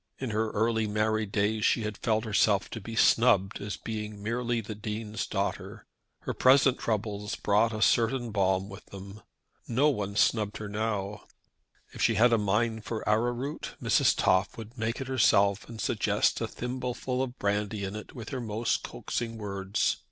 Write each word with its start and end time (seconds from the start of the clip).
In 0.17 0.31
her 0.31 0.49
early 0.49 0.87
married 0.87 1.31
days 1.31 1.63
she 1.63 1.83
had 1.83 1.95
felt 1.95 2.25
herself 2.25 2.71
to 2.71 2.81
be 2.81 2.95
snubbed 2.95 3.61
as 3.61 3.77
being 3.77 4.23
merely 4.23 4.59
the 4.59 4.73
Dean's 4.73 5.27
daughter. 5.27 5.85
Her 6.21 6.33
present 6.33 6.79
troubles 6.79 7.35
brought 7.35 7.71
a 7.71 7.83
certain 7.83 8.31
balm 8.31 8.67
with 8.67 8.83
them. 8.87 9.21
No 9.67 9.89
one 9.91 10.15
snubbed 10.15 10.57
her 10.57 10.67
now. 10.67 11.25
If 11.91 12.01
she 12.01 12.15
had 12.15 12.33
a 12.33 12.39
mind 12.39 12.83
for 12.83 13.07
arrowroot, 13.07 13.75
Mrs. 13.79 14.15
Toff 14.17 14.57
would 14.57 14.75
make 14.75 14.99
it 15.01 15.07
herself 15.07 15.69
and 15.69 15.79
suggest 15.79 16.41
a 16.41 16.47
thimbleful 16.47 17.21
of 17.21 17.37
brandy 17.37 17.83
in 17.83 17.95
it 17.95 18.15
with 18.15 18.29
her 18.29 18.41
most 18.41 18.81
coaxing 18.81 19.37
words. 19.37 19.97